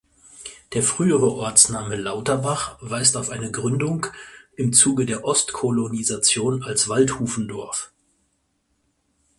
[0.73, 4.07] Der frühere Ortsname Lauterbach weist auf eine Gründung
[4.55, 7.91] im Zuge der Ostkolonisation als Waldhufendorf.